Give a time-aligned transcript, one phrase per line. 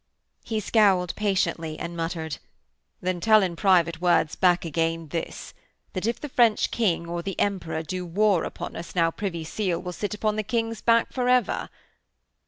[0.43, 2.39] He scowled patiently and muttered:
[3.01, 5.53] 'Then tell in private words back again this:
[5.93, 9.79] That if the French King or the Emperor do war upon us now Privy Seal
[9.79, 11.69] will sit upon the King's back for ever.'